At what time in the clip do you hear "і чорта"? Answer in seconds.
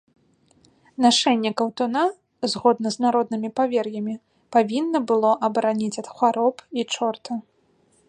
6.79-7.31